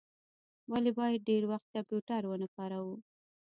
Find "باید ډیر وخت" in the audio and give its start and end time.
0.99-1.67